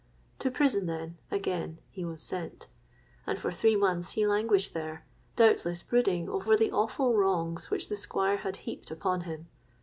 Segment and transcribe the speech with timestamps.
[0.39, 2.65] To prison, then, again he was sent;
[3.27, 7.95] and for three months he languished there, doubtless brooding over the awful wrongs which the
[7.95, 9.47] Squire had heaped upon him.